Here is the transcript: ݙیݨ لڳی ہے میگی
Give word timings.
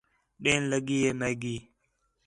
ݙیݨ 0.43 0.59
لڳی 0.71 0.97
ہے 1.05 1.11
میگی 1.19 1.57